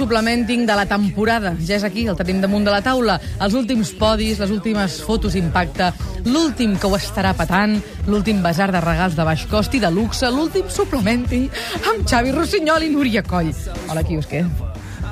L'últim 0.00 0.16
suplementing 0.16 0.62
de 0.64 0.72
la 0.74 0.86
temporada. 0.88 1.50
Ja 1.60 1.74
és 1.76 1.82
aquí, 1.84 2.06
el 2.08 2.16
tenim 2.16 2.38
damunt 2.40 2.64
de 2.64 2.72
la 2.72 2.80
taula. 2.80 3.18
Els 3.44 3.52
últims 3.52 3.90
podis, 4.00 4.38
les 4.40 4.48
últimes 4.50 4.94
fotos 5.04 5.34
d'impacte, 5.36 5.90
l'últim 6.24 6.72
que 6.80 6.88
ho 6.88 6.96
estarà 6.96 7.34
patant, 7.36 7.74
l'últim 8.08 8.40
basar 8.40 8.70
de 8.72 8.80
regals 8.80 9.12
de 9.18 9.26
baix 9.28 9.44
cost 9.50 9.76
i 9.76 9.82
de 9.82 9.90
luxe, 9.92 10.24
l'últim 10.32 10.70
suplementing 10.72 11.50
amb 11.92 12.08
Xavi 12.08 12.32
Rossinyol 12.32 12.88
i 12.88 12.90
Núria 12.94 13.20
Coll. 13.22 13.52
Hola, 13.90 14.00
quiosquer. 14.08 14.46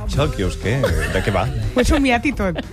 Això 0.07 0.23
del 0.25 0.33
quiosquer, 0.39 0.79
de 1.13 1.21
què 1.27 1.37
va? 1.37 1.45
Ho 1.75 1.85
he 1.85 1.89
somiat 1.93 2.25
i 2.25 2.33
tot. 2.41 2.65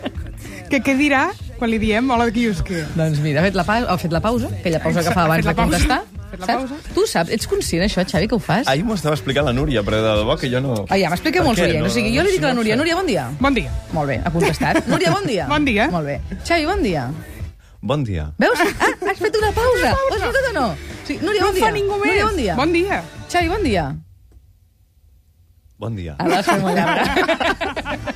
Que 0.72 0.80
què 0.80 0.96
dirà 0.96 1.28
quan 1.60 1.70
li 1.70 1.84
diem 1.84 2.16
hola 2.16 2.32
quiosquer? 2.32 2.86
Doncs 2.96 3.20
mira, 3.20 3.44
ha 3.44 3.50
fet 3.52 3.60
la, 3.60 3.68
pa 3.68 3.82
ha 3.84 4.00
fet 4.00 4.16
la 4.16 4.24
pausa, 4.24 4.48
aquella 4.62 4.80
pausa 4.80 5.04
que 5.04 5.12
fa 5.12 5.26
Ha 5.28 5.34
abans 5.34 5.52
de 5.52 5.54
contestar. 5.60 6.00
pausa. 6.06 6.15
Fet 6.32 6.40
la 6.42 6.46
Saps? 6.48 6.58
pausa. 6.72 6.94
Tu 6.96 7.04
saps, 7.08 7.32
ets 7.36 7.48
conscient 7.48 7.84
això, 7.86 8.04
Xavi, 8.08 8.28
que 8.32 8.36
ho 8.36 8.40
fas? 8.42 8.68
Ahir 8.72 8.84
m'ho 8.88 8.96
estava 8.98 9.16
explicant 9.16 9.46
la 9.46 9.54
Núria, 9.54 9.84
però 9.86 10.00
de 10.04 10.16
debò 10.22 10.36
que 10.42 10.50
jo 10.52 10.62
no... 10.64 10.86
Ah, 10.90 10.98
ja, 10.98 11.10
molts 11.10 11.22
què? 11.24 11.68
oients. 11.70 11.86
O 11.86 11.94
sigui, 11.94 12.16
jo 12.18 12.24
li 12.26 12.32
dic 12.36 12.44
a 12.44 12.48
la 12.50 12.54
no 12.54 12.62
Núria. 12.62 12.76
Núria, 12.80 12.96
bon 12.98 13.06
dia. 13.10 13.28
Bon 13.40 13.54
dia. 13.54 13.72
Molt 13.94 14.10
bé, 14.10 14.18
ha 14.26 14.32
contestat. 14.34 14.82
Núria, 14.92 15.12
bon 15.14 15.26
dia. 15.30 15.46
Bon 15.52 15.66
dia. 15.68 15.88
Molt 15.94 16.06
bé. 16.10 16.20
Xavi, 16.44 16.66
bon 16.66 16.82
dia. 16.84 17.06
Bon 17.86 18.02
dia. 18.04 18.30
Veus? 18.42 18.60
Ah, 18.82 18.90
has 19.12 19.20
fet 19.22 19.36
una 19.38 19.52
pausa. 19.54 19.94
Ho 19.94 20.10
has 20.16 20.24
notat 20.26 20.50
o 20.50 20.54
no? 20.58 20.66
Sí, 21.06 21.20
Núria, 21.22 21.42
No 21.46 21.52
bon 21.52 21.56
dia. 21.60 21.66
fa 21.68 21.72
ningú 21.78 22.00
més. 22.02 22.10
Núria, 22.10 22.26
bon 22.26 22.36
dia. 22.42 22.56
Bon 22.58 22.74
dia. 22.74 23.04
Xavi, 23.30 23.48
bon 23.54 23.64
dia. 23.70 23.86
Bon 25.78 25.92
dia. 25.94 26.14
Ara 26.24 26.38
les 26.40 26.46
fem 26.48 26.62
molt 26.64 26.78
llarga. 26.80 27.04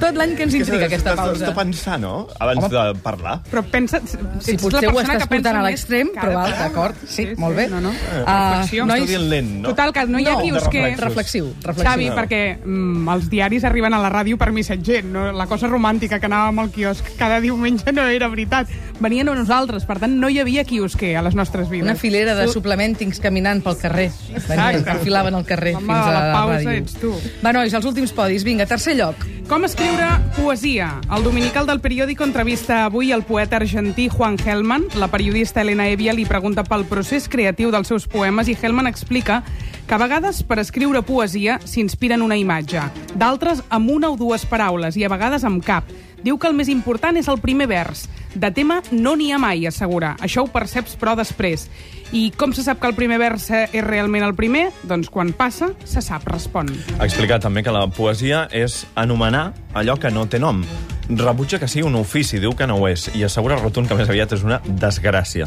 Tot 0.00 0.16
l'any 0.16 0.34
que 0.36 0.44
ens 0.46 0.54
intriga 0.56 0.86
aquesta 0.86 1.14
pausa. 1.18 1.44
Estàs 1.44 1.56
pensar, 1.56 1.98
no? 2.00 2.26
Abans 2.40 2.64
Home. 2.64 2.70
de 2.72 2.94
parlar. 3.04 3.36
Però 3.50 3.62
pensa... 3.70 4.00
Si 4.00 4.54
ets 4.54 4.62
potser 4.62 4.86
la 4.88 4.94
ho 4.94 5.00
estàs 5.02 5.22
que 5.24 5.28
portant 5.34 5.58
a 5.60 5.62
l'extrem, 5.66 6.10
però 6.16 6.34
val, 6.38 6.54
d'acord. 6.56 6.96
Sí, 7.06 7.26
molt 7.36 7.56
bé. 7.56 7.68
No, 7.68 7.80
no. 7.84 7.92
Ah, 8.24 8.60
Reflexió. 8.60 8.86
nois- 8.86 9.02
Estudien 9.04 9.28
lent, 9.30 9.50
no? 9.62 9.68
Total, 9.70 9.92
que 9.92 10.06
no 10.06 10.18
hi 10.18 10.26
ha 10.26 10.34
No, 10.38 10.42
quiosquer... 10.42 10.84
de 10.96 11.04
Reflexiu, 11.04 11.52
reflexiu. 11.62 11.90
Xavi, 11.90 12.08
perquè 12.16 12.40
mm, 12.64 13.08
els 13.14 13.28
diaris 13.30 13.64
arriben 13.68 13.94
a 13.94 14.00
la 14.00 14.10
ràdio 14.10 14.38
per 14.40 14.50
missatger. 14.56 15.04
No? 15.04 15.30
La 15.32 15.46
cosa 15.46 15.68
romàntica 15.68 16.18
que 16.20 16.26
anàvem 16.30 16.58
al 16.64 16.70
quiosc 16.70 17.04
cada 17.18 17.40
diumenge 17.40 17.92
no 17.92 18.06
era 18.08 18.28
veritat. 18.28 18.68
Venien 19.00 19.28
a 19.28 19.34
nosaltres, 19.34 19.84
per 19.88 19.98
tant, 19.98 20.12
no 20.20 20.28
hi 20.28 20.38
havia 20.40 20.64
quiosquer 20.64 21.14
a 21.16 21.22
les 21.22 21.34
nostres 21.34 21.68
vides. 21.70 21.84
Una 21.86 21.94
filera 21.96 22.34
de 22.36 22.48
suplementings 22.48 23.20
caminant 23.20 23.62
pel 23.64 23.76
carrer. 23.80 24.10
Venien, 24.48 24.80
Exacte. 24.80 24.90
enfilaven 24.98 25.34
al 25.34 25.44
carrer 25.48 25.74
Home, 25.76 25.86
fins 25.86 26.06
a 26.06 26.12
la 26.12 26.20
la 26.26 26.32
pausa 26.34 26.58
ràdio. 26.60 26.78
ets 26.82 26.94
tu. 27.00 27.14
Va, 27.44 27.52
nois, 27.52 27.72
els 27.72 27.84
últims 27.84 28.12
podis. 28.12 28.44
Vinga, 28.44 28.66
tercer 28.66 28.96
lloc. 28.96 29.16
Com 29.50 29.64
escriure 29.66 30.06
poesia? 30.36 31.00
El 31.10 31.24
dominical 31.26 31.66
del 31.66 31.80
periòdico 31.82 32.22
entrevista 32.22 32.84
avui 32.84 33.08
el 33.10 33.24
poeta 33.26 33.56
argentí 33.58 34.06
Juan 34.08 34.36
Gelman. 34.38 34.84
La 34.94 35.08
periodista 35.10 35.64
Elena 35.64 35.88
Evia 35.90 36.14
li 36.14 36.22
pregunta 36.22 36.62
pel 36.62 36.84
procés 36.86 37.26
creatiu 37.26 37.72
dels 37.74 37.90
seus 37.90 38.06
poemes 38.06 38.46
i 38.46 38.54
Gelman 38.54 38.86
explica 38.86 39.40
que 39.88 39.96
a 39.96 39.98
vegades 39.98 40.44
per 40.46 40.60
escriure 40.62 41.02
poesia 41.02 41.58
s'inspira 41.66 42.14
en 42.14 42.22
una 42.22 42.38
imatge, 42.38 42.84
d'altres 43.18 43.64
amb 43.74 43.90
una 43.90 44.12
o 44.14 44.16
dues 44.16 44.46
paraules 44.46 44.94
i 44.94 45.02
a 45.02 45.10
vegades 45.10 45.42
amb 45.42 45.66
cap. 45.66 45.90
Diu 46.22 46.38
que 46.38 46.46
el 46.46 46.54
més 46.54 46.70
important 46.70 47.18
és 47.18 47.26
el 47.26 47.42
primer 47.42 47.66
vers. 47.66 48.06
De 48.34 48.52
tema 48.54 48.78
no 48.92 49.16
n'hi 49.18 49.32
ha 49.32 49.42
mai, 49.42 49.66
assegura. 49.66 50.14
Això 50.22 50.44
ho 50.44 50.52
perceps, 50.52 50.94
però, 50.94 51.16
després. 51.18 51.66
I 52.10 52.32
com 52.34 52.50
se 52.50 52.64
sap 52.66 52.80
que 52.82 52.88
el 52.90 52.96
primer 52.98 53.20
vers 53.22 53.44
és 53.54 53.84
realment 53.86 54.24
el 54.26 54.32
primer? 54.34 54.64
Doncs 54.90 55.06
quan 55.14 55.30
passa, 55.38 55.68
se 55.86 56.02
sap, 56.02 56.24
respon. 56.26 56.66
Ha 56.98 57.06
explicat 57.06 57.44
també 57.44 57.62
que 57.62 57.74
la 57.74 57.84
poesia 57.86 58.48
és 58.50 58.80
anomenar 58.98 59.52
allò 59.78 59.94
que 59.94 60.10
no 60.10 60.24
té 60.26 60.40
nom. 60.42 60.64
Rebutja 61.06 61.60
que 61.62 61.68
sigui 61.70 61.86
un 61.86 61.94
ofici, 62.00 62.40
diu 62.42 62.56
que 62.58 62.66
no 62.66 62.80
ho 62.80 62.88
és, 62.90 63.06
i 63.14 63.22
assegura 63.22 63.60
rotund 63.60 63.86
que 63.86 63.98
més 63.98 64.10
aviat 64.10 64.34
és 64.34 64.42
una 64.42 64.58
desgràcia. 64.66 65.46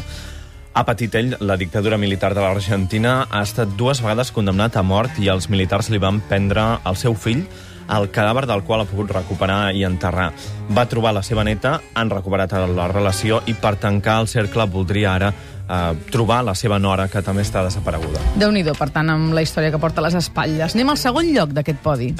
Ha 0.74 0.86
patit 0.88 1.12
ell 1.20 1.36
la 1.44 1.58
dictadura 1.60 2.00
militar 2.00 2.32
de 2.32 2.40
l'Argentina, 2.40 3.26
ha 3.28 3.44
estat 3.44 3.76
dues 3.76 4.00
vegades 4.00 4.32
condemnat 4.32 4.80
a 4.80 4.82
mort 4.82 5.20
i 5.20 5.28
els 5.28 5.50
militars 5.52 5.92
li 5.92 6.00
van 6.00 6.22
prendre 6.32 6.64
el 6.88 6.96
seu 6.96 7.12
fill, 7.14 7.44
el 7.88 8.10
cadàver 8.10 8.46
del 8.46 8.62
qual 8.64 8.84
ha 8.84 8.88
pogut 8.88 9.10
recuperar 9.12 9.74
i 9.74 9.84
enterrar. 9.84 10.32
Va 10.74 10.86
trobar 10.88 11.14
la 11.14 11.22
seva 11.22 11.44
neta, 11.44 11.80
han 11.94 12.10
recuperat 12.10 12.52
la 12.52 12.88
relació 12.88 13.42
i 13.46 13.54
per 13.54 13.76
tancar 13.76 14.20
el 14.22 14.28
cercle 14.28 14.64
voldria 14.70 15.14
ara 15.14 15.32
eh, 15.68 15.94
trobar 16.10 16.42
la 16.44 16.54
seva 16.54 16.78
nora, 16.78 17.08
que 17.08 17.22
també 17.22 17.42
està 17.42 17.64
desapareguda. 17.64 18.20
déu 18.36 18.52
nhi 18.52 18.64
per 18.64 18.90
tant, 18.90 19.10
amb 19.10 19.34
la 19.34 19.42
història 19.42 19.70
que 19.70 19.78
porta 19.78 20.00
a 20.00 20.04
les 20.08 20.14
espatlles. 20.14 20.74
Anem 20.74 20.90
al 20.90 20.98
segon 20.98 21.32
lloc 21.34 21.50
d'aquest 21.50 21.78
podi. 21.82 22.14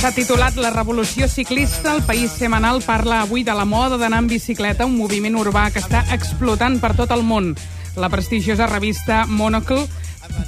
S'ha 0.00 0.10
titulat 0.10 0.56
La 0.56 0.70
revolució 0.70 1.28
ciclista. 1.28 1.94
El 1.94 2.02
País 2.02 2.32
Semanal 2.32 2.82
parla 2.82 3.20
avui 3.22 3.44
de 3.44 3.54
la 3.54 3.64
moda 3.64 3.96
d'anar 3.96 4.18
en 4.24 4.26
bicicleta, 4.26 4.86
un 4.86 4.96
moviment 4.96 5.36
urbà 5.38 5.70
que 5.70 5.78
està 5.78 6.02
explotant 6.12 6.80
per 6.80 6.96
tot 6.96 7.12
el 7.14 7.22
món. 7.22 7.54
La 7.96 8.08
prestigiosa 8.08 8.66
revista 8.66 9.26
Monocle 9.28 9.86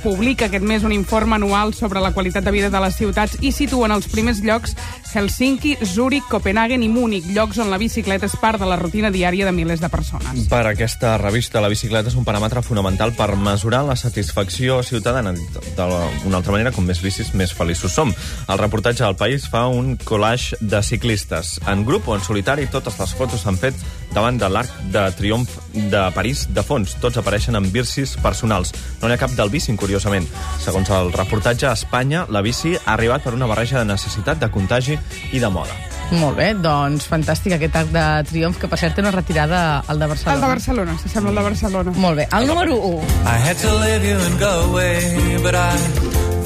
publica 0.02 0.46
aquest 0.46 0.64
mes 0.64 0.84
un 0.84 0.92
informe 0.92 1.36
anual 1.36 1.72
sobre 1.74 2.00
la 2.00 2.12
qualitat 2.12 2.44
de 2.44 2.52
vida 2.52 2.68
de 2.70 2.80
les 2.80 2.96
ciutats 2.96 3.38
i 3.40 3.52
situa 3.56 3.88
en 3.88 3.94
els 3.96 4.08
primers 4.12 4.42
llocs 4.44 4.76
Helsinki, 5.14 5.76
Zurich, 5.86 6.26
Copenhagen 6.28 6.82
i 6.82 6.88
Múnich, 6.90 7.26
llocs 7.32 7.60
on 7.62 7.70
la 7.70 7.78
bicicleta 7.78 8.26
és 8.26 8.34
part 8.40 8.60
de 8.60 8.68
la 8.68 8.76
rutina 8.80 9.12
diària 9.14 9.46
de 9.46 9.54
milers 9.54 9.80
de 9.80 9.88
persones. 9.88 10.46
Per 10.50 10.62
aquesta 10.66 11.14
revista, 11.22 11.62
la 11.62 11.70
bicicleta 11.72 12.10
és 12.10 12.18
un 12.18 12.26
paràmetre 12.26 12.64
fonamental 12.66 13.14
per 13.16 13.30
mesurar 13.38 13.84
la 13.86 13.96
satisfacció 13.96 14.82
ciutadana. 14.82 15.32
D'una 15.76 16.36
altra 16.40 16.52
manera, 16.52 16.74
com 16.74 16.86
més 16.86 17.00
bicis, 17.02 17.32
més 17.38 17.54
feliços 17.54 17.94
som. 17.94 18.12
El 18.48 18.60
reportatge 18.60 19.04
del 19.04 19.16
País 19.16 19.46
fa 19.50 19.68
un 19.70 19.94
collage 19.96 20.58
de 20.60 20.82
ciclistes. 20.82 21.60
En 21.70 21.86
grup 21.86 22.08
o 22.08 22.18
en 22.18 22.26
solitari, 22.26 22.66
totes 22.66 22.98
les 22.98 23.14
fotos 23.14 23.46
s'han 23.46 23.60
fet 23.60 23.78
davant 24.14 24.38
de 24.38 24.48
l'Arc 24.48 24.70
de 24.94 25.04
Triomf 25.18 25.58
de 25.74 26.02
París 26.14 26.46
de 26.54 26.62
fons. 26.62 26.94
Tots 27.02 27.18
apareixen 27.20 27.58
amb 27.58 27.72
bicis 27.74 28.14
personals. 28.22 28.72
No 29.00 29.08
n'hi 29.08 29.16
ha 29.16 29.20
cap 29.20 29.34
del 29.36 29.50
bicing, 29.50 29.76
curiosament. 29.80 30.28
Segons 30.62 30.90
el 30.94 31.10
reportatge, 31.12 31.66
a 31.68 31.74
Espanya, 31.74 32.24
la 32.30 32.44
bici 32.46 32.76
ha 32.78 32.94
arribat 32.94 33.26
per 33.26 33.34
una 33.34 33.50
barreja 33.50 33.82
de 33.82 33.90
necessitat, 33.90 34.38
de 34.38 34.50
contagi 34.54 34.96
i 35.32 35.42
de 35.42 35.50
moda. 35.50 35.74
Molt 36.14 36.36
bé, 36.38 36.50
doncs 36.54 37.08
fantàstic 37.10 37.56
aquest 37.56 37.76
arc 37.80 37.92
de 37.94 38.06
triomf, 38.30 38.58
que 38.60 38.68
per 38.70 38.78
cert 38.78 38.94
té 38.94 39.02
una 39.02 39.12
retirada 39.14 39.82
al 39.88 39.98
de 39.98 40.10
Barcelona. 40.10 40.36
El 40.36 40.42
de 40.44 40.52
Barcelona, 40.54 40.98
s'assembla 41.02 41.32
al 41.32 41.40
de 41.40 41.46
Barcelona. 41.50 41.94
Molt 41.96 42.22
bé. 42.22 42.28
El 42.30 42.46
número 42.46 42.76
1. 42.76 43.14
I 43.24 43.38
had 43.48 43.56
to 43.62 43.72
leave 43.82 44.04
you 44.04 44.18
and 44.18 44.38
go 44.38 44.54
away, 44.70 45.38
but 45.42 45.54
I 45.54 45.76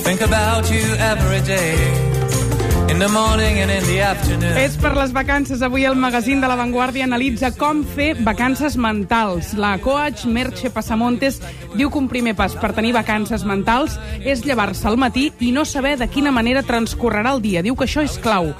think 0.05 0.23
about 0.23 0.71
you 0.71 0.95
every 0.97 1.43
day. 1.43 2.08
In 2.89 2.99
the 2.99 3.09
morning 3.09 3.59
and 3.61 3.71
in 3.71 3.85
the 3.85 4.01
afternoon. 4.01 4.57
És 4.57 4.79
per 4.81 4.95
les 4.97 5.13
vacances. 5.13 5.61
Avui 5.63 5.85
el 5.85 5.95
magazín 5.95 6.41
de 6.41 6.49
La 6.49 6.57
Vanguardia 6.57 7.05
analitza 7.05 7.51
com 7.53 7.83
fer 7.85 8.15
vacances 8.25 8.79
mentals. 8.81 9.53
La 9.61 9.75
coach 9.85 10.25
Merche 10.25 10.71
Passamontes 10.73 11.37
diu 11.75 11.91
que 11.93 12.01
un 12.01 12.09
primer 12.09 12.33
pas 12.35 12.57
per 12.57 12.73
tenir 12.73 12.95
vacances 12.97 13.45
mentals 13.45 13.99
és 14.25 14.41
llevar-se 14.47 14.89
al 14.89 14.97
matí 14.97 15.29
i 15.39 15.53
no 15.53 15.67
saber 15.69 15.99
de 16.01 16.09
quina 16.09 16.33
manera 16.33 16.65
transcorrerà 16.65 17.37
el 17.37 17.45
dia. 17.45 17.63
Diu 17.63 17.77
que 17.77 17.85
això 17.85 18.01
és 18.01 18.17
clau. 18.17 18.55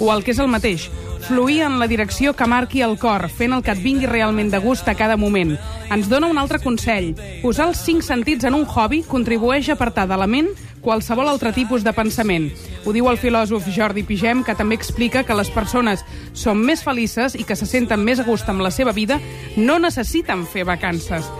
O 0.00 0.08
el 0.14 0.24
que 0.24 0.32
és 0.32 0.40
el 0.40 0.48
mateix, 0.48 0.88
fluir 1.24 1.62
en 1.64 1.78
la 1.80 1.88
direcció 1.88 2.34
que 2.36 2.46
marqui 2.46 2.82
el 2.84 2.98
cor, 3.00 3.28
fent 3.32 3.54
el 3.56 3.62
que 3.64 3.72
et 3.72 3.80
vingui 3.80 4.06
realment 4.06 4.50
de 4.52 4.60
gust 4.60 4.88
a 4.88 4.94
cada 4.94 5.16
moment. 5.16 5.54
Ens 5.94 6.10
dona 6.10 6.28
un 6.28 6.38
altre 6.38 6.60
consell. 6.62 7.14
Posar 7.42 7.70
els 7.70 7.80
cinc 7.80 8.04
sentits 8.04 8.44
en 8.44 8.54
un 8.54 8.66
hobby 8.66 9.02
contribueix 9.08 9.68
a 9.68 9.78
apartar 9.78 10.06
de 10.10 10.18
la 10.20 10.28
ment 10.30 10.50
qualsevol 10.84 11.30
altre 11.30 11.54
tipus 11.56 11.82
de 11.82 11.94
pensament. 11.96 12.50
Ho 12.84 12.92
diu 12.92 13.08
el 13.08 13.18
filòsof 13.18 13.70
Jordi 13.72 14.04
Pigem, 14.04 14.44
que 14.44 14.54
també 14.54 14.76
explica 14.76 15.24
que 15.24 15.36
les 15.36 15.50
persones 15.50 16.04
són 16.36 16.60
més 16.60 16.84
felices 16.84 17.34
i 17.34 17.48
que 17.48 17.56
se 17.56 17.66
senten 17.66 18.04
més 18.04 18.20
a 18.20 18.28
gust 18.28 18.48
amb 18.52 18.60
la 18.60 18.70
seva 18.70 18.92
vida, 18.92 19.18
no 19.56 19.80
necessiten 19.80 20.44
fer 20.44 20.68
vacances 20.68 21.30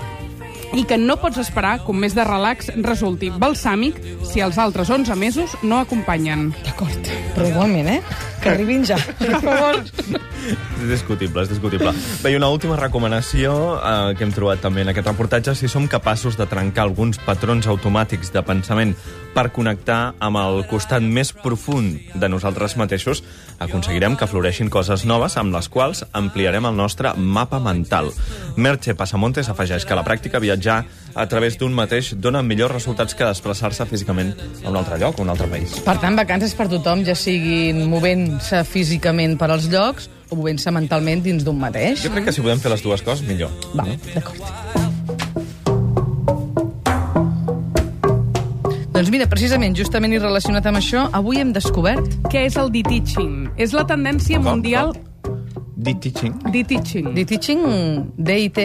i 0.74 0.82
que 0.88 0.98
no 0.98 1.14
pots 1.22 1.38
esperar 1.38 1.76
un 1.86 2.00
mes 2.02 2.16
de 2.16 2.24
relax 2.26 2.72
resulti 2.82 3.30
balsàmic 3.30 4.00
si 4.26 4.42
els 4.42 4.58
altres 4.58 4.90
11 4.90 5.14
mesos 5.14 5.54
no 5.62 5.78
acompanyen. 5.78 6.48
D'acord. 6.64 7.10
Però 7.36 7.46
igualment, 7.46 7.92
eh? 7.98 8.00
Que 8.44 8.50
arribin 8.52 8.84
ja, 8.84 8.98
per 9.18 9.40
favor. 9.40 9.80
És 10.44 10.88
discutible, 10.90 11.44
és 11.44 11.50
discutible. 11.50 11.92
Bé, 12.22 12.32
i 12.34 12.38
una 12.38 12.50
última 12.52 12.76
recomanació 12.76 13.54
eh, 13.78 14.14
que 14.18 14.26
hem 14.26 14.32
trobat 14.34 14.60
també 14.64 14.84
en 14.84 14.92
aquest 14.92 15.08
reportatge, 15.08 15.54
si 15.56 15.70
som 15.72 15.88
capaços 15.88 16.36
de 16.36 16.46
trencar 16.50 16.84
alguns 16.84 17.20
patrons 17.24 17.68
automàtics 17.70 18.32
de 18.34 18.42
pensament 18.44 18.94
per 19.34 19.48
connectar 19.54 20.14
amb 20.22 20.38
el 20.38 20.62
costat 20.70 21.02
més 21.02 21.32
profund 21.34 21.98
de 22.14 22.30
nosaltres 22.30 22.76
mateixos, 22.78 23.24
aconseguirem 23.64 24.18
que 24.18 24.28
floreixin 24.30 24.70
coses 24.70 25.06
noves 25.08 25.38
amb 25.40 25.54
les 25.54 25.68
quals 25.72 26.04
ampliarem 26.12 26.68
el 26.70 26.76
nostre 26.78 27.14
mapa 27.16 27.58
mental. 27.62 28.12
Merche 28.56 28.94
Passamontes 28.94 29.50
afegeix 29.50 29.86
que 29.88 29.98
la 29.98 30.04
pràctica 30.06 30.42
viatjar 30.42 30.82
a 31.14 31.26
través 31.30 31.58
d'un 31.58 31.74
mateix 31.74 32.12
dona 32.18 32.42
millors 32.42 32.74
resultats 32.74 33.14
que 33.14 33.26
desplaçar-se 33.26 33.86
físicament 33.90 34.34
a 34.64 34.70
un 34.70 34.76
altre 34.76 34.98
lloc, 35.02 35.18
a 35.18 35.26
un 35.26 35.32
altre 35.34 35.48
país. 35.50 35.78
Per 35.86 35.96
tant, 36.02 36.18
vacances 36.18 36.54
per 36.54 36.68
tothom, 36.70 37.04
ja 37.06 37.16
siguin 37.18 37.84
movent-se 37.90 38.62
físicament 38.68 39.38
per 39.38 39.50
als 39.54 39.70
llocs 39.72 40.10
movent-se 40.36 40.70
mentalment 40.74 41.22
dins 41.24 41.44
d'un 41.46 41.58
mateix. 41.58 42.04
Jo 42.04 42.12
crec 42.14 42.28
que 42.28 42.34
si 42.34 42.44
podem 42.44 42.60
fer 42.62 42.72
les 42.74 42.84
dues 42.84 43.02
coses, 43.06 43.24
millor. 43.28 43.50
Va, 43.74 43.86
d'acord. 44.14 44.42
Doncs 48.94 49.10
mira, 49.10 49.26
precisament, 49.26 49.74
justament 49.74 50.14
i 50.14 50.20
relacionat 50.22 50.68
amb 50.70 50.78
això, 50.78 51.08
avui 51.18 51.42
hem 51.42 51.50
descobert... 51.54 52.14
Què 52.30 52.46
és 52.46 52.54
el 52.60 52.70
de-teaching? 52.74 53.50
És 53.58 53.74
la 53.74 53.82
tendència 53.88 54.38
mundial... 54.42 54.94
Dit 55.74 55.98
teaching. 56.00 56.38
De-teaching. 56.48 57.10
The 57.12 57.24
Teaching, 57.28 57.64
DIT, 58.16 58.60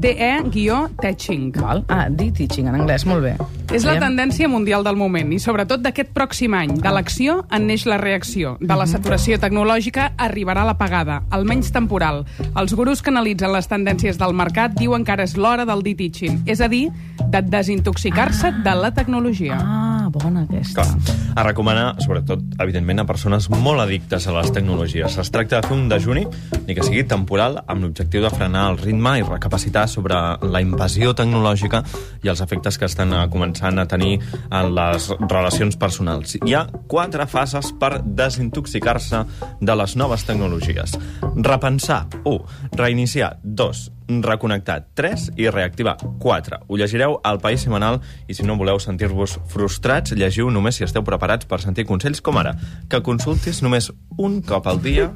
DE-Teaching. 0.00 1.52
Val. 1.60 1.84
Ah, 1.92 2.08
de-teaching, 2.10 2.66
en 2.72 2.80
anglès, 2.80 3.04
molt 3.06 3.22
bé. 3.28 3.57
És 3.68 3.84
la 3.84 3.98
tendència 4.00 4.48
mundial 4.48 4.80
del 4.86 4.96
moment 4.96 5.28
i 5.36 5.38
sobretot 5.42 5.82
d'aquest 5.84 6.14
pròxim 6.16 6.54
any. 6.56 6.72
De 6.80 6.92
l'acció 6.94 7.42
en 7.52 7.66
neix 7.68 7.84
la 7.84 7.98
reacció. 8.00 8.54
De 8.64 8.78
la 8.78 8.86
saturació 8.88 9.36
tecnològica 9.42 10.14
arribarà 10.16 10.64
l'apagada, 10.64 11.20
almenys 11.36 11.68
temporal. 11.74 12.22
Els 12.48 12.72
gurus 12.72 13.04
que 13.04 13.12
analitzen 13.12 13.52
les 13.52 13.68
tendències 13.68 14.16
del 14.16 14.32
mercat 14.32 14.72
diuen 14.78 15.04
que 15.04 15.12
ara 15.12 15.28
és 15.28 15.36
l'hora 15.36 15.68
del 15.68 15.84
de-teaching, 15.84 16.42
és 16.48 16.64
a 16.64 16.70
dir, 16.72 16.86
de 17.28 17.44
desintoxicar-se 17.44 18.54
de 18.64 18.74
la 18.78 18.94
tecnologia. 18.96 19.60
Ah, 19.60 19.97
bona 20.10 20.44
aquesta. 20.46 20.82
Clar. 20.82 21.16
A 21.38 21.44
recomanar, 21.46 21.96
sobretot, 22.02 22.42
evidentment, 22.60 23.02
a 23.02 23.06
persones 23.08 23.48
molt 23.50 23.82
addictes 23.82 24.26
a 24.26 24.34
les 24.36 24.52
tecnologies. 24.54 25.18
Es 25.20 25.32
tracta 25.34 25.60
de 25.60 25.68
fer 25.68 25.76
un 25.76 25.88
dejuni, 25.90 26.24
ni 26.66 26.76
que 26.76 26.86
sigui 26.86 27.04
temporal, 27.08 27.60
amb 27.66 27.84
l'objectiu 27.84 28.24
de 28.24 28.32
frenar 28.32 28.68
el 28.72 28.80
ritme 28.80 29.16
i 29.18 29.26
recapacitar 29.26 29.86
sobre 29.88 30.18
la 30.42 30.62
invasió 30.64 31.14
tecnològica 31.18 31.82
i 32.24 32.32
els 32.32 32.42
efectes 32.44 32.78
que 32.78 32.88
estan 32.88 33.14
començant 33.32 33.78
a 33.78 33.86
tenir 33.90 34.18
en 34.18 34.72
les 34.74 35.10
relacions 35.20 35.78
personals. 35.80 36.38
Hi 36.44 36.56
ha 36.56 36.66
quatre 36.88 37.26
fases 37.26 37.72
per 37.78 37.98
desintoxicar-se 38.04 39.24
de 39.60 39.78
les 39.82 39.96
noves 39.96 40.26
tecnologies. 40.28 40.98
Repensar, 41.36 42.06
1. 42.24 42.42
Reiniciar, 42.78 43.36
2. 43.42 43.97
Reconnectar, 44.08 44.86
3. 44.94 45.32
I 45.36 45.50
reactivar, 45.50 45.96
4. 46.18 46.60
Ho 46.66 46.76
llegireu 46.80 47.18
al 47.22 47.38
País 47.40 47.60
Semanal 47.60 48.00
i 48.26 48.34
si 48.34 48.42
no 48.42 48.56
voleu 48.56 48.80
sentir-vos 48.80 49.38
frustrats, 49.52 50.12
llegiu 50.16 50.48
només 50.50 50.76
si 50.80 50.84
esteu 50.86 51.04
preparats 51.04 51.44
per 51.46 51.60
sentir 51.60 51.84
consells 51.84 52.22
com 52.24 52.38
ara 52.40 52.54
que 52.88 53.02
consultis 53.04 53.60
només 53.62 53.90
un 54.16 54.40
cop 54.42 54.66
al 54.66 54.80
dia 54.82 55.10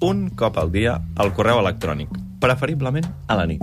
un 0.00 0.28
cop 0.30 0.56
al 0.58 0.70
dia 0.72 0.96
el 1.20 1.32
correu 1.34 1.58
electrònic, 1.60 2.08
preferiblement 2.40 3.04
a 3.28 3.34
la 3.36 3.46
nit. 3.50 3.62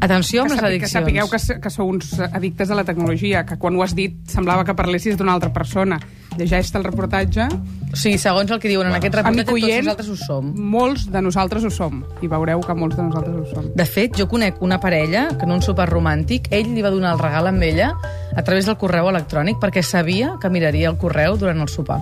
Atenció 0.00 0.42
amb 0.42 0.50
que, 0.52 0.54
les 0.54 0.60
sapi- 0.60 0.68
que 0.78 0.84
addiccions. 0.84 0.92
sapigueu 0.92 1.28
que, 1.30 1.60
que 1.62 1.70
sou 1.70 1.88
uns 1.90 2.12
addictes 2.20 2.70
a 2.70 2.74
la 2.78 2.84
tecnologia, 2.84 3.44
que 3.46 3.56
quan 3.58 3.74
ho 3.76 3.82
has 3.82 3.94
dit 3.94 4.18
semblava 4.30 4.64
que 4.64 4.74
parlessis 4.74 5.16
d'una 5.16 5.32
altra 5.38 5.52
persona. 5.52 5.98
Llegeix-te 6.38 6.78
el 6.78 6.86
reportatge. 6.86 7.48
Sí, 7.96 8.14
segons 8.20 8.50
el 8.52 8.60
que 8.60 8.68
diuen 8.70 8.90
en 8.90 8.96
aquest 8.98 9.16
reportatge, 9.16 9.48
tots 9.48 9.64
nosaltres 9.64 10.10
ho 10.12 10.16
som. 10.20 10.52
Molts 10.74 11.06
de 11.10 11.22
nosaltres 11.24 11.64
ho 11.64 11.72
som. 11.72 12.02
I 12.22 12.30
veureu 12.30 12.62
que 12.64 12.76
molts 12.78 12.98
de 12.98 13.06
nosaltres 13.06 13.36
ho 13.40 13.46
som. 13.54 13.68
De 13.74 13.86
fet, 13.88 14.14
jo 14.18 14.28
conec 14.30 14.62
una 14.62 14.78
parella 14.80 15.28
que 15.34 15.48
en 15.48 15.56
un 15.56 15.64
sopar 15.64 15.88
romàntic 15.90 16.50
ell 16.54 16.70
li 16.76 16.84
va 16.84 16.92
donar 16.94 17.16
el 17.16 17.22
regal 17.22 17.50
amb 17.50 17.64
ella 17.64 17.92
a 18.36 18.44
través 18.44 18.68
del 18.68 18.78
correu 18.78 19.10
electrònic 19.10 19.58
perquè 19.62 19.82
sabia 19.82 20.36
que 20.40 20.52
miraria 20.52 20.92
el 20.92 20.98
correu 21.00 21.40
durant 21.40 21.64
el 21.64 21.72
sopar. 21.72 22.00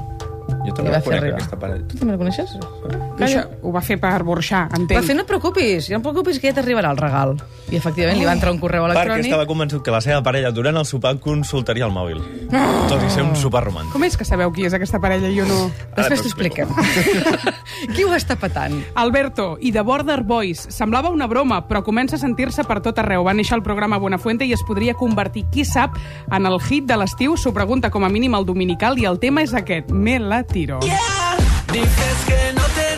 Jo 0.67 0.75
també 0.75 0.91
va 0.91 0.99
la 0.99 1.03
fer 1.03 1.21
conec, 1.21 1.37
aquesta 1.39 1.61
parella. 1.63 1.87
Tu 1.91 2.01
també 2.03 2.17
la 2.17 2.23
coneixes? 2.23 2.57
I 2.59 3.06
això 3.25 3.47
ho 3.63 3.73
va 3.73 3.81
fer 3.81 3.99
per 3.99 4.23
burxar, 4.23 4.69
Va 4.71 4.77
entenc. 4.77 5.03
fer, 5.05 5.15
no 5.17 5.23
et 5.23 5.27
preocupis, 5.27 5.89
no 5.91 5.97
et 5.97 6.03
preocupis 6.03 6.39
que 6.39 6.49
ja 6.51 6.55
t'arribarà 6.61 6.91
el 6.91 6.97
regal. 6.99 7.37
I 7.71 7.77
efectivament 7.77 8.19
li 8.19 8.25
va 8.27 8.33
entrar 8.33 8.53
un 8.53 8.59
correu 8.59 8.85
Perquè 8.85 8.93
electrònic. 8.93 9.25
estava 9.25 9.47
convençut 9.47 9.83
que 9.83 9.91
la 9.91 10.01
seva 10.01 10.23
parella 10.23 10.51
durant 10.53 10.77
el 10.77 10.85
sopar 10.87 11.19
consultaria 11.19 11.85
el 11.87 11.93
mòbil. 11.93 12.21
Tot 12.89 13.03
i 13.03 13.11
ser 13.11 13.23
un 13.23 13.35
sopar 13.35 13.65
romàntic. 13.65 13.93
Com 13.93 14.05
és 14.05 14.17
que 14.17 14.25
sabeu 14.25 14.53
qui 14.53 14.67
és 14.67 14.75
aquesta 14.75 15.01
parella 15.01 15.29
i 15.29 15.37
jo 15.39 15.47
no? 15.47 15.71
Després 15.97 16.07
Ara 16.07 16.17
t'ho 16.17 16.29
expliquem. 16.29 16.69
Qui 17.95 18.05
ho 18.05 18.13
està 18.15 18.37
patant? 18.37 18.77
Alberto 18.95 19.57
i 19.61 19.73
The 19.73 19.83
Border 19.83 20.23
Boys. 20.23 20.67
Semblava 20.71 21.11
una 21.11 21.27
broma, 21.27 21.67
però 21.69 21.83
comença 21.83 22.17
a 22.17 22.19
sentir-se 22.19 22.65
per 22.65 22.81
tot 22.81 22.99
arreu. 22.99 23.25
Va 23.25 23.35
néixer 23.35 23.57
el 23.57 23.63
programa 23.63 23.99
Buenafuente 23.99 24.45
i 24.47 24.53
es 24.53 24.63
podria 24.67 24.95
convertir, 24.95 25.45
qui 25.53 25.65
sap, 25.65 25.97
en 26.31 26.47
el 26.47 26.59
hit 26.71 26.85
de 26.87 26.97
l'estiu. 26.97 27.37
S'ho 27.37 27.53
pregunta 27.53 27.91
com 27.91 28.05
a 28.05 28.09
mínim 28.09 28.35
el 28.35 28.47
dominical 28.47 28.99
i 28.99 29.05
el 29.07 29.19
tema 29.19 29.43
és 29.43 29.53
aquest, 29.55 29.91
Me 29.91 30.19
la 30.19 30.43
tiro. 30.45 30.79
Dices 30.81 32.25
que 32.27 32.53
no 32.55 32.63
tenemos 32.75 32.96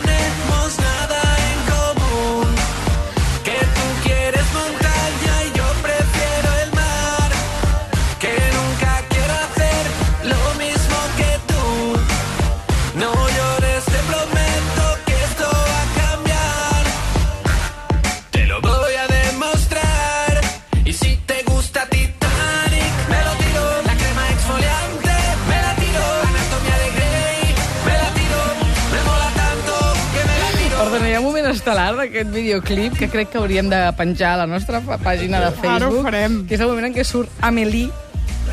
estel·lar 31.53 31.93
d'aquest 31.99 32.31
videoclip 32.35 32.99
que 32.99 33.09
crec 33.12 33.33
que 33.33 33.41
hauríem 33.41 33.71
de 33.71 33.81
penjar 33.99 34.35
a 34.37 34.43
la 34.43 34.49
nostra 34.50 34.81
pàgina 34.81 35.41
de 35.45 35.50
Facebook. 35.56 35.77
Ara 35.77 35.89
ho 35.91 36.03
farem. 36.05 36.39
Que 36.49 36.59
és 36.59 36.65
el 36.65 36.71
moment 36.71 36.91
en 36.91 36.97
què 36.97 37.05
surt 37.06 37.43
Amélie, 37.49 37.89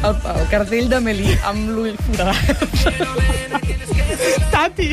el, 0.02 0.18
el 0.36 0.48
cartell 0.52 0.90
d'Amélie, 0.92 1.38
amb 1.50 1.70
l'ull 1.76 1.96
forat. 2.10 2.66
Tati! 4.54 4.90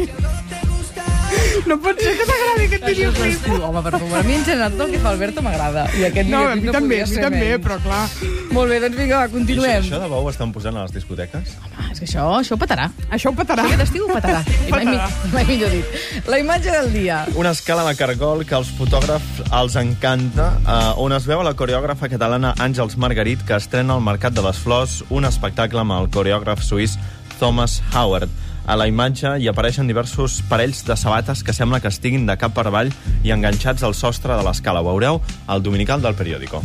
No 1.66 1.76
pot 1.80 1.98
ser 2.00 2.12
que 2.18 2.24
t'agradi 2.26 2.64
aquest 2.66 2.82
Això 2.82 2.90
és 2.90 2.96
videoclip. 2.98 3.24
l'estiu. 3.32 3.64
Home, 3.64 3.82
per 3.82 3.92
favor, 3.98 4.18
a 4.18 4.22
mi 4.26 4.34
en 4.34 4.44
general 4.44 4.72
tot 4.72 4.86
el 4.86 4.92
que 4.92 4.98
fa 5.02 5.08
Alberto 5.10 5.42
m'agrada. 5.42 5.84
I 5.98 6.04
aquest 6.08 6.28
No, 6.28 6.40
a 6.50 6.54
mi 6.56 6.62
no 6.66 6.72
també, 6.72 7.00
a 7.02 7.06
mi 7.06 7.12
ser 7.14 7.22
també, 7.22 7.40
menys. 7.52 7.64
però 7.66 7.78
clar... 7.82 8.08
Molt 8.52 8.68
bé, 8.68 8.80
doncs 8.80 8.96
vinga, 8.98 9.16
va, 9.16 9.24
I 9.24 9.28
això, 9.28 9.32
continuem. 9.32 9.82
això 9.86 9.98
de 10.02 10.08
bou 10.12 10.28
estan 10.28 10.52
posant 10.52 10.76
a 10.76 10.82
les 10.82 10.92
discoteques? 10.92 11.54
Ah, 11.78 11.86
és 11.90 11.98
que 12.00 12.04
això, 12.06 12.26
això 12.38 12.52
ho 12.54 12.60
petarà. 12.60 12.90
Això 13.10 13.30
ho 13.30 13.34
petarà. 13.38 13.64
Aquest 13.64 13.80
estiu 13.86 14.04
ho 14.04 14.12
petarà. 14.12 14.42
I 14.68 14.70
mai, 14.70 14.84
Petarà. 14.84 15.06
mi- 15.08 15.32
mai 15.32 15.44
millor 15.48 15.70
dit. 15.70 16.28
La 16.28 16.38
imatge 16.38 16.70
del 16.70 16.92
dia. 16.92 17.22
Una 17.34 17.50
escala 17.56 17.84
de 17.88 17.94
cargol 17.96 18.44
que 18.44 18.54
als 18.54 18.68
fotògrafs 18.76 19.40
els 19.50 19.76
encanta, 19.76 20.50
eh, 20.66 20.92
on 21.00 21.12
es 21.16 21.24
veu 21.26 21.42
la 21.42 21.54
coreògrafa 21.54 22.08
catalana 22.12 22.54
Àngels 22.58 22.96
Margarit, 22.96 23.40
que 23.46 23.56
estrena 23.56 23.94
al 23.94 24.02
Mercat 24.04 24.34
de 24.34 24.42
les 24.42 24.58
Flors 24.58 25.02
un 25.08 25.24
espectacle 25.24 25.80
amb 25.80 25.92
el 25.92 26.10
coreògraf 26.10 26.60
suís 26.62 26.98
Thomas 27.38 27.80
Howard. 27.94 28.28
A 28.62 28.76
la 28.78 28.86
imatge 28.86 29.32
hi 29.42 29.48
apareixen 29.50 29.88
diversos 29.90 30.38
parells 30.46 30.84
de 30.86 30.94
sabates 30.96 31.42
que 31.42 31.54
sembla 31.56 31.80
que 31.82 31.90
estiguin 31.90 32.28
de 32.28 32.36
cap 32.38 32.54
per 32.54 32.68
avall 32.70 32.92
i 33.26 33.34
enganxats 33.34 33.82
al 33.82 33.96
sostre 33.98 34.36
de 34.38 34.46
l'escala. 34.46 34.80
Ho 34.80 34.90
veureu 34.92 35.18
al 35.50 35.62
dominical 35.66 36.02
del 36.02 36.14
periòdico. 36.14 36.62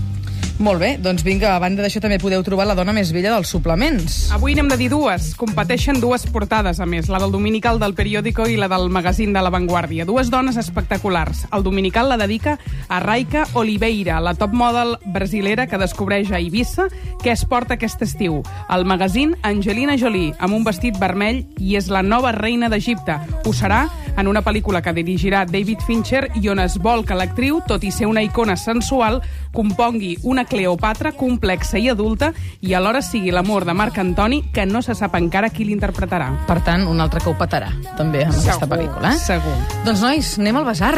Molt 0.57 0.81
bé, 0.81 0.95
doncs 0.97 1.21
vinga, 1.21 1.51
a 1.53 1.59
banda 1.61 1.83
d'això 1.85 1.99
també 2.01 2.17
podeu 2.17 2.41
trobar 2.41 2.65
la 2.65 2.73
dona 2.73 2.89
més 2.95 3.11
vella 3.13 3.29
dels 3.29 3.51
suplements. 3.53 4.15
Avui 4.33 4.55
n'hem 4.57 4.71
de 4.71 4.77
dir 4.79 4.87
dues. 4.89 5.27
Competeixen 5.37 5.99
dues 6.01 6.25
portades, 6.33 6.79
a 6.81 6.87
més, 6.89 7.11
la 7.13 7.19
del 7.21 7.29
Dominical 7.35 7.77
del 7.77 7.93
Periódico 7.93 8.47
i 8.49 8.55
la 8.57 8.65
del 8.71 8.89
magazín 8.89 9.37
de 9.37 9.43
La 9.45 9.51
Vanguardia. 9.53 10.07
Dues 10.09 10.31
dones 10.33 10.57
espectaculars. 10.57 11.43
El 11.53 11.61
Dominical 11.61 12.09
la 12.09 12.17
dedica 12.17 12.55
a 12.89 12.99
Raika 12.99 13.45
Oliveira, 13.53 14.17
la 14.19 14.33
top 14.33 14.55
model 14.57 14.95
brasilera 15.05 15.67
que 15.69 15.77
descobreix 15.77 16.33
a 16.33 16.41
Eivissa 16.41 16.87
què 17.21 17.35
es 17.35 17.45
porta 17.45 17.77
aquest 17.77 18.01
estiu. 18.01 18.41
El 18.73 18.89
magazín 18.89 19.35
Angelina 19.45 19.93
Jolie, 20.01 20.33
amb 20.39 20.57
un 20.57 20.65
vestit 20.65 20.97
vermell, 20.97 21.43
i 21.61 21.77
és 21.77 21.91
la 21.93 22.01
nova 22.01 22.33
reina 22.33 22.65
d'Egipte. 22.73 23.19
Ho 23.45 23.53
serà 23.53 23.85
en 24.17 24.27
una 24.27 24.41
pel·lícula 24.43 24.81
que 24.81 24.93
dirigirà 24.97 25.45
David 25.45 25.83
Fincher 25.85 26.23
i 26.41 26.49
on 26.49 26.59
es 26.59 26.77
vol 26.81 27.05
que 27.05 27.15
l'actriu, 27.17 27.61
tot 27.67 27.83
i 27.85 27.91
ser 27.93 28.09
una 28.09 28.23
icona 28.25 28.57
sensual, 28.57 29.21
compongui 29.53 30.17
una 30.23 30.45
Cleopatra 30.45 31.13
complexa 31.17 31.77
i 31.77 31.87
adulta 31.89 32.33
i 32.61 32.73
alhora 32.73 33.01
sigui 33.05 33.31
l'amor 33.31 33.65
de 33.65 33.77
Marc 33.77 33.97
Antoni 34.01 34.43
que 34.53 34.65
no 34.65 34.81
se 34.81 34.95
sap 34.97 35.15
encara 35.15 35.49
qui 35.53 35.67
l'interpretarà. 35.69 36.31
Per 36.49 36.59
tant, 36.65 36.87
un 36.89 37.01
altre 37.01 37.21
que 37.23 37.31
ho 37.31 37.37
petarà, 37.37 37.71
també, 37.97 38.25
amb 38.25 38.35
aquesta 38.35 38.59
Segur, 38.59 38.73
pel·lícula. 38.75 39.13
Eh? 39.13 39.23
segur. 39.23 39.57
Doncs, 39.85 40.01
nois, 40.01 40.33
anem 40.41 40.61
al 40.61 40.67
basar. 40.73 40.95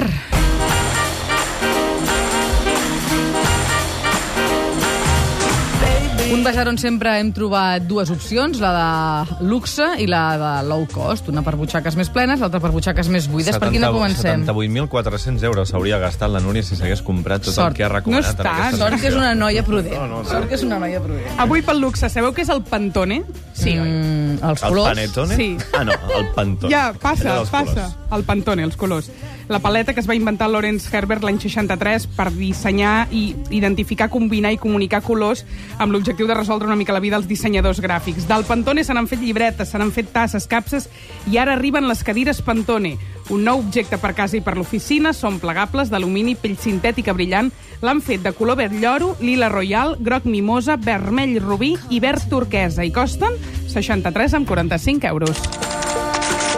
Un 6.29 6.43
basar 6.45 6.67
on 6.69 6.77
sempre 6.77 7.15
hem 7.17 7.31
trobat 7.33 7.87
dues 7.89 8.11
opcions, 8.13 8.59
la 8.61 8.69
de 8.75 9.45
luxe 9.49 9.85
i 9.97 10.05
la 10.05 10.21
de 10.37 10.51
low 10.69 10.83
cost. 10.91 11.25
Una 11.33 11.41
per 11.41 11.55
butxaques 11.57 11.95
més 11.97 12.11
plenes, 12.13 12.37
l'altra 12.43 12.59
per 12.61 12.69
butxaques 12.75 13.09
més 13.09 13.25
buides. 13.31 13.57
Per 13.57 13.71
quina 13.73 13.89
comencem? 13.91 14.43
78.400 14.45 15.47
euros 15.49 15.73
s'hauria 15.73 15.97
gastat 15.99 16.29
la 16.29 16.39
Núria 16.43 16.61
si 16.63 16.77
s'hagués 16.77 17.01
comprat 17.01 17.41
tot 17.47 17.55
Sort. 17.57 17.71
el 17.73 17.79
que 17.79 17.87
ha 17.87 17.89
recomanat. 17.89 18.29
No 18.29 18.45
està, 18.45 18.77
Sort 18.77 19.01
que 19.01 19.09
és 19.09 19.17
una 19.17 19.33
noia 19.33 19.63
prudent. 19.65 19.95
No, 19.97 20.05
no, 20.05 20.21
no. 20.21 20.29
Sort 20.29 20.45
que 20.51 20.59
és 20.59 20.65
una 20.67 20.77
noia 20.85 21.01
prudent. 21.01 21.33
Avui 21.41 21.65
pel 21.65 21.81
luxe, 21.81 22.11
sabeu 22.13 22.29
què 22.37 22.45
és 22.45 22.53
el 22.53 22.61
Pantone? 22.61 23.23
Sí, 23.57 23.73
oi? 23.73 23.89
Mm, 23.89 24.37
els 24.51 24.61
El 24.63 24.69
colors... 24.69 24.93
panetone? 24.93 25.35
Sí. 25.35 25.49
Ah, 25.73 25.83
no, 25.83 25.97
el 26.15 26.29
pantone. 26.37 26.71
Ja, 26.71 26.93
passa, 26.93 27.41
passa. 27.49 27.73
colors. 27.73 27.97
El 28.15 28.23
Pantone, 28.29 28.63
els 28.69 28.77
colors. 28.77 29.09
La 29.49 29.57
paleta 29.57 29.95
que 29.95 29.99
es 29.99 30.05
va 30.07 30.13
inventar 30.13 30.45
Lawrence 30.47 30.91
Herbert 30.93 31.23
l'any 31.25 31.39
63 31.41 32.03
per 32.13 32.27
dissenyar 32.35 33.07
i 33.09 33.31
identificar, 33.57 34.05
combinar 34.13 34.51
i 34.53 34.59
comunicar 34.61 34.99
colors 35.01 35.41
amb 35.81 35.89
l'objectiu 35.89 36.27
de 36.29 36.35
resoldre 36.37 36.67
una 36.69 36.77
mica 36.77 36.93
la 36.93 37.01
vida 37.01 37.17
als 37.17 37.25
dissenyadors 37.25 37.81
gràfics. 37.81 38.27
Del 38.29 38.45
Pantone 38.45 38.83
se 38.85 38.93
n'han 38.93 39.09
fet 39.09 39.23
llibretes, 39.23 39.71
se 39.71 39.81
n'han 39.81 39.89
fet 39.95 40.11
tasses, 40.13 40.45
capses 40.45 40.85
i 41.33 41.39
ara 41.41 41.55
arriben 41.57 41.89
les 41.89 42.03
cadires 42.05 42.43
Pantone. 42.45 42.93
Un 43.33 43.41
nou 43.47 43.63
objecte 43.63 43.97
per 43.97 44.13
casa 44.13 44.37
i 44.37 44.43
per 44.45 44.53
l'oficina, 44.53 45.15
són 45.17 45.41
plegables 45.41 45.89
d'alumini, 45.89 46.35
pell 46.37 46.53
sintètica 46.61 47.17
brillant, 47.17 47.49
l'han 47.81 48.03
fet 48.05 48.21
de 48.21 48.35
color 48.37 48.61
verd 48.61 48.77
lloro, 48.77 49.15
lila 49.17 49.49
royal, 49.49 49.95
groc 49.97 50.29
mimosa, 50.29 50.77
vermell 50.77 51.39
rubí 51.41 51.73
i 51.89 51.97
verd 52.05 52.29
turquesa 52.29 52.85
i 52.85 52.93
costen 52.93 53.33
63,45 53.65 55.09
euros. 55.09 55.68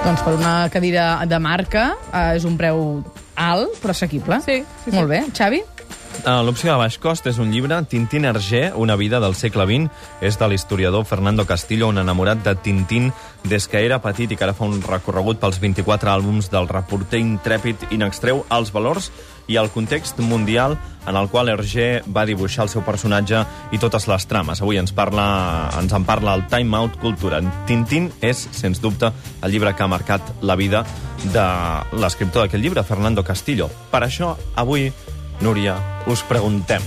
Doncs 0.01 0.23
per 0.25 0.33
una 0.33 0.67
cadira 0.73 1.03
de 1.29 1.37
marca 1.37 1.91
eh, 2.09 2.37
és 2.39 2.45
un 2.49 2.55
preu 2.57 3.03
alt, 3.37 3.75
però 3.83 3.93
assequible. 3.93 4.39
Sí, 4.41 4.63
sí, 4.65 4.89
sí. 4.89 4.95
Molt 4.95 5.11
bé. 5.11 5.21
Xavi? 5.37 5.61
Uh, 6.21 6.41
L'opció 6.45 6.71
de 6.71 6.77
baix 6.77 6.97
cost 7.01 7.25
és 7.29 7.37
un 7.41 7.49
llibre, 7.53 7.77
Tintín 7.89 8.25
Hergé, 8.25 8.71
una 8.77 8.97
vida 8.97 9.21
del 9.21 9.33
segle 9.37 9.65
XX. 9.69 9.89
És 10.25 10.37
de 10.41 10.49
l'historiador 10.49 11.05
Fernando 11.05 11.45
Castillo, 11.49 11.87
un 11.89 12.01
enamorat 12.01 12.43
de 12.45 12.55
Tintín 12.57 13.11
des 13.45 13.65
que 13.69 13.81
era 13.85 14.01
petit 14.01 14.33
i 14.33 14.37
que 14.37 14.45
ara 14.45 14.57
fa 14.57 14.65
un 14.65 14.81
recorregut 14.85 15.39
pels 15.41 15.61
24 15.61 16.11
àlbums 16.13 16.51
del 16.53 16.69
reporter 16.69 17.21
intrèpid 17.21 17.87
i 17.89 18.01
n'extreu 18.01 18.43
els 18.49 18.73
valors 18.73 19.09
i 19.51 19.57
el 19.59 19.69
context 19.69 20.19
mundial 20.23 20.77
en 21.07 21.17
el 21.17 21.27
qual 21.29 21.49
Hergé 21.49 22.03
va 22.07 22.25
dibuixar 22.29 22.67
el 22.67 22.71
seu 22.71 22.83
personatge 22.85 23.43
i 23.73 23.79
totes 23.81 24.07
les 24.07 24.27
trames. 24.29 24.61
Avui 24.61 24.79
ens, 24.79 24.93
parla, 24.95 25.25
ens 25.81 25.93
en 25.97 26.05
parla 26.07 26.37
el 26.37 26.45
Time 26.47 26.77
Out 26.77 26.99
Cultura. 27.01 27.41
Tintín 27.67 28.11
és, 28.21 28.47
sens 28.55 28.81
dubte, 28.81 29.11
el 29.41 29.51
llibre 29.51 29.75
que 29.75 29.83
ha 29.83 29.91
marcat 29.91 30.31
la 30.41 30.55
vida 30.55 30.85
de 31.33 31.47
l'escriptor 31.99 32.45
d'aquest 32.45 32.63
llibre, 32.63 32.85
Fernando 32.87 33.25
Castillo. 33.27 33.69
Per 33.91 34.05
això, 34.05 34.35
avui, 34.55 34.91
Núria, 35.41 35.75
us 36.05 36.21
preguntem. 36.29 36.85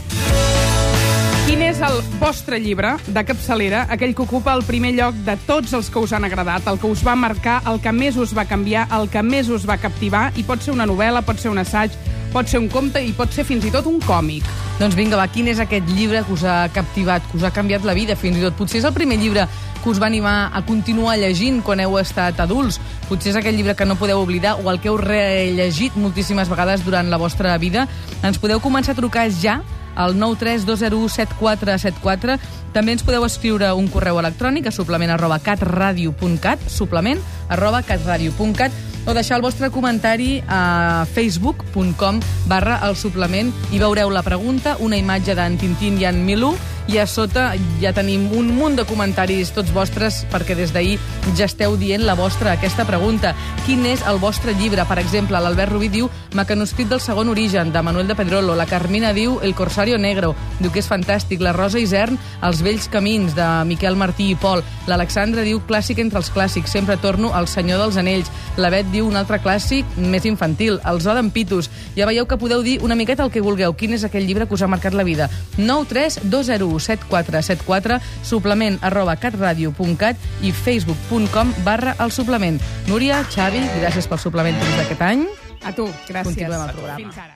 Quin 1.44 1.60
és 1.60 1.80
el 1.84 1.98
vostre 2.20 2.56
llibre 2.62 2.94
de 3.04 3.22
capçalera, 3.26 3.82
aquell 3.92 4.14
que 4.16 4.22
ocupa 4.24 4.54
el 4.56 4.62
primer 4.64 4.94
lloc 4.96 5.18
de 5.26 5.34
tots 5.44 5.74
els 5.76 5.90
que 5.92 6.00
us 6.00 6.14
han 6.16 6.24
agradat, 6.24 6.64
el 6.70 6.78
que 6.80 6.88
us 6.88 7.02
va 7.04 7.12
marcar, 7.18 7.58
el 7.68 7.82
que 7.84 7.92
més 7.92 8.16
us 8.16 8.32
va 8.32 8.46
canviar, 8.48 8.86
el 8.96 9.10
que 9.12 9.20
més 9.26 9.50
us 9.52 9.66
va 9.68 9.76
captivar, 9.82 10.30
i 10.40 10.46
pot 10.46 10.62
ser 10.64 10.72
una 10.72 10.86
novel·la, 10.88 11.20
pot 11.26 11.42
ser 11.42 11.52
un 11.52 11.60
assaig, 11.60 11.92
pot 12.34 12.50
ser 12.50 12.58
un 12.58 12.66
conte 12.68 12.98
i 12.98 13.12
pot 13.14 13.30
ser 13.30 13.44
fins 13.46 13.62
i 13.64 13.70
tot 13.70 13.86
un 13.86 14.00
còmic. 14.02 14.42
Doncs 14.80 14.96
vinga, 14.98 15.14
va, 15.20 15.28
quin 15.30 15.46
és 15.52 15.60
aquest 15.62 15.86
llibre 15.94 16.24
que 16.26 16.32
us 16.34 16.42
ha 16.42 16.66
captivat, 16.74 17.22
que 17.30 17.38
us 17.38 17.44
ha 17.46 17.52
canviat 17.54 17.86
la 17.86 17.94
vida, 17.94 18.16
fins 18.18 18.40
i 18.40 18.42
tot? 18.42 18.56
Potser 18.58 18.80
és 18.80 18.86
el 18.88 18.96
primer 18.96 19.18
llibre 19.20 19.44
que 19.84 19.90
us 19.92 20.00
va 20.02 20.08
animar 20.08 20.50
a 20.56 20.62
continuar 20.66 21.14
llegint 21.20 21.60
quan 21.62 21.80
heu 21.84 21.94
estat 22.00 22.40
adults. 22.42 22.80
Potser 23.06 23.30
és 23.34 23.38
aquell 23.38 23.54
llibre 23.54 23.76
que 23.78 23.86
no 23.86 23.98
podeu 24.00 24.18
oblidar 24.18 24.56
o 24.58 24.70
el 24.72 24.80
que 24.80 24.88
heu 24.90 24.98
rellegit 24.98 25.94
moltíssimes 26.00 26.50
vegades 26.50 26.84
durant 26.84 27.10
la 27.12 27.20
vostra 27.20 27.58
vida. 27.62 27.86
Ens 28.24 28.38
podeu 28.42 28.58
començar 28.64 28.92
a 28.96 28.98
trucar 28.98 29.30
ja 29.30 29.60
al 29.94 30.16
932017474. 30.18 32.38
També 32.74 32.92
ens 32.96 33.06
podeu 33.06 33.22
escriure 33.28 33.70
un 33.78 33.86
correu 33.92 34.18
electrònic 34.18 34.66
a 34.66 34.74
suplement 34.74 35.12
arroba 35.14 35.38
catradio.cat, 35.38 36.58
suplement 36.66 37.22
arroba 37.48 37.82
catradio.cat, 37.86 38.72
o 39.06 39.14
deixar 39.14 39.38
el 39.38 39.44
vostre 39.44 39.70
comentari 39.70 40.42
a 40.48 41.04
facebook.com 41.14 42.20
barra 42.48 42.80
el 42.88 42.96
suplement 42.96 43.52
i 43.72 43.80
veureu 43.82 44.10
la 44.10 44.24
pregunta, 44.24 44.76
una 44.80 44.96
imatge 44.96 45.36
d'en 45.36 45.58
Tintín 45.60 46.00
i 46.00 46.08
en 46.08 46.24
Milú, 46.26 46.54
i 46.86 46.98
a 47.00 47.06
sota 47.08 47.54
ja 47.80 47.94
tenim 47.96 48.26
un 48.36 48.50
munt 48.58 48.76
de 48.76 48.84
comentaris 48.84 49.54
tots 49.56 49.72
vostres 49.72 50.20
perquè 50.32 50.56
des 50.56 50.72
d'ahir 50.74 50.98
ja 51.38 51.46
esteu 51.48 51.78
dient 51.80 52.04
la 52.04 52.16
vostra 52.18 52.52
aquesta 52.52 52.84
pregunta. 52.84 53.32
Quin 53.64 53.86
és 53.88 54.02
el 54.04 54.18
vostre 54.20 54.52
llibre? 54.58 54.84
Per 54.84 54.98
exemple, 55.00 55.40
l'Albert 55.40 55.72
Rubí 55.72 55.88
diu 55.88 56.10
Mecanoscrit 56.34 56.90
del 56.90 57.00
segon 57.00 57.30
origen, 57.32 57.72
de 57.72 57.82
Manuel 57.82 58.08
de 58.08 58.16
Pedrolo. 58.18 58.54
La 58.54 58.66
Carmina 58.68 59.14
diu 59.16 59.38
El 59.42 59.54
Corsario 59.54 59.96
Negro, 59.98 60.34
diu 60.60 60.72
que 60.72 60.82
és 60.82 60.90
fantàstic. 60.90 61.40
La 61.40 61.54
Rosa 61.56 61.80
Isern, 61.80 62.18
Els 62.44 62.60
vells 62.62 62.88
camins, 62.92 63.32
de 63.34 63.46
Miquel 63.64 63.96
Martí 63.96 64.30
i 64.32 64.36
Pol. 64.36 64.62
L'Alexandra 64.86 65.46
diu 65.46 65.62
Clàssic 65.64 66.02
entre 66.04 66.20
els 66.20 66.30
clàssics, 66.34 66.74
sempre 66.76 66.98
torno 67.00 67.32
al 67.32 67.48
Senyor 67.48 67.80
dels 67.80 67.96
Anells. 67.96 68.30
La 68.60 68.70
Bet 68.70 68.90
diu 68.92 69.08
un 69.08 69.16
altre 69.16 69.40
clàssic 69.40 69.96
més 69.96 70.28
infantil, 70.28 70.80
El 70.84 71.00
zoo 71.00 71.16
d'en 71.16 71.32
Pitus. 71.32 71.70
Ja 71.96 72.06
veieu 72.06 72.28
que 72.28 72.38
podeu 72.38 72.62
dir 72.62 72.80
una 72.82 72.98
miqueta 72.98 73.24
el 73.24 73.32
que 73.32 73.40
vulgueu. 73.40 73.72
Quin 73.72 73.96
és 73.96 74.04
aquell 74.04 74.26
llibre 74.28 74.46
que 74.46 74.54
us 74.54 74.62
ha 74.62 74.68
marcat 74.70 74.94
la 74.94 75.06
vida? 75.06 75.30
93201 75.56 76.73
7474, 76.80 78.00
suplement 78.22 78.78
arroba 78.82 79.16
catradio.cat 79.20 80.16
i 80.42 80.52
facebook.com 80.52 81.54
barra 81.64 81.96
el 82.00 82.12
suplement. 82.14 82.60
Núria, 82.90 83.22
Xavi, 83.30 83.62
gràcies 83.80 84.10
pel 84.10 84.22
suplement 84.22 84.60
d'aquest 84.78 85.06
any. 85.06 85.24
A 85.64 85.72
tu, 85.72 85.88
gràcies. 86.08 86.34
Continuem 86.34 86.68
el 86.68 86.76
programa. 86.76 87.00
Fins 87.00 87.18
ara. 87.18 87.34